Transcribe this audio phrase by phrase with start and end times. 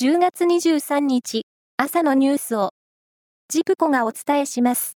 [0.00, 1.42] 10月23日
[1.76, 2.70] 朝のニュースを
[3.48, 4.96] ジプコがお伝えします。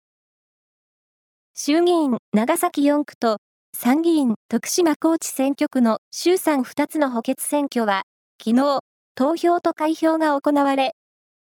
[1.52, 3.38] 衆議院長崎4区と
[3.76, 8.04] 参議院徳島高知選挙区の衆参2つの補欠選挙は
[8.40, 8.80] 昨日
[9.16, 10.92] 投票と開票が行われ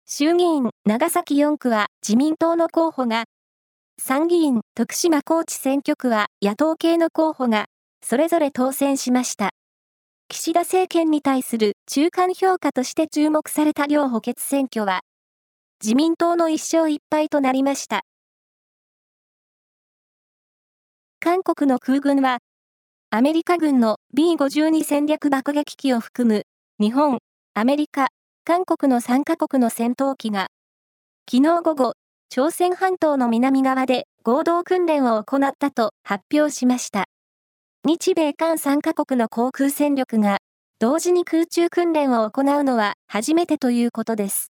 [0.07, 3.25] 衆議院長崎4区は自民党の候補が
[4.01, 7.65] 参議院徳島高知選挙区は野党系の候補が
[8.01, 9.49] それぞれ当選しました。
[10.27, 15.01] 岸田政権に対する中間評価として注目された両補欠選挙は、
[15.83, 18.01] 自民党の一勝一敗となりました。
[21.19, 22.39] 韓国の空軍は、
[23.11, 26.43] アメリカ軍の B52 戦略爆撃機を含む
[26.79, 27.19] 日本、
[27.53, 28.07] アメリカ、
[28.43, 30.47] 韓国の3カ国の戦闘機が、
[31.31, 31.93] 昨日午後、
[32.29, 37.05] 朝鮮半島の南側で合同訓練を行ったと発表しました。
[37.87, 40.39] 日米韓3カ国の航空戦力が
[40.79, 44.51] 同時に空中訓練を行うのは初めてということです。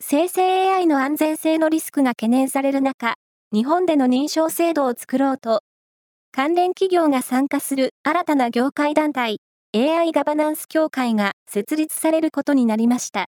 [0.00, 3.14] 生成 AI の安全性のリスクが懸念される中、
[3.52, 5.62] 日本での認証制度を作ろうと、
[6.32, 9.38] 関連企業が参加する新たな業界団体、
[9.72, 13.26] AI ガバナンス協会が設立されることになりました。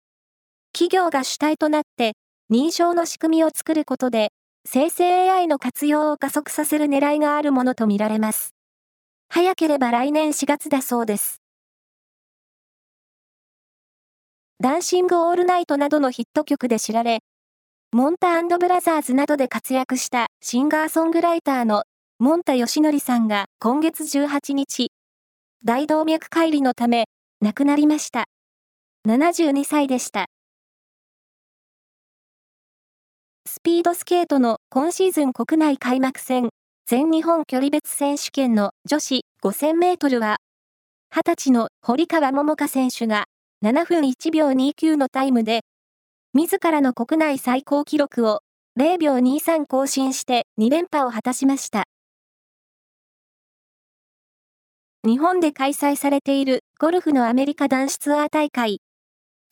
[0.71, 2.13] 企業が主体となって
[2.49, 4.31] 認証の仕組みを作ることで
[4.69, 8.53] 生成 AI の活用を加速させる狙いがあるものとみられます。
[9.29, 11.41] 早ければ来年4月だそうです。
[14.59, 17.19] ダンシングオールナイトなどのヒット曲で知られ、
[17.93, 21.85] モンタブラザーズなどで活躍したシンガーソングライターの
[22.19, 24.91] モンタヨシノリさんが今月18日、
[25.63, 27.05] 大動脈解離のため
[27.39, 28.25] 亡くなりました。
[29.07, 30.25] 72歳でした。
[33.67, 36.51] ピードスケートの今シーズン国内開幕戦、
[36.85, 40.37] 全日本距離別選手権の女子5000メートルは、
[41.13, 43.25] 20歳の堀川桃香選手が
[43.65, 45.65] 7分1秒29のタイムで、
[46.33, 48.39] 自らの国内最高記録を
[48.79, 51.83] 0秒23更新して2連覇を果たしました。
[55.05, 58.79] 日本で開催されているゴルフのアメリカ男子ツアー大会、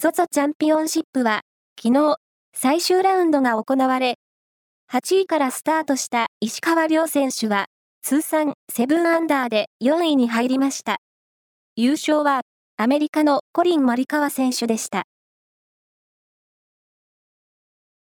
[0.02, 1.42] ZOZO チャンピオンシップは、
[1.78, 2.16] 昨日、
[2.58, 4.18] 最終ラウンドが行われ、
[4.90, 7.66] 8位からスタートした石川遼選手は、
[8.02, 11.00] 通算7アンダーで4位に入りました。
[11.76, 12.44] 優勝は、
[12.78, 15.04] アメリカのコリン・マリカワ選手でした。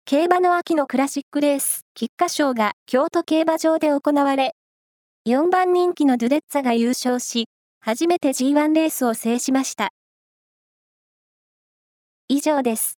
[0.04, 4.54] 競馬の秋のクラシックレース、菊花賞が京都競馬場で行われ、
[5.26, 7.46] 4番人気のドゥレッツァが優勝し、
[7.80, 9.90] 初めて G1 レースを制しました。
[12.28, 12.97] 以上です。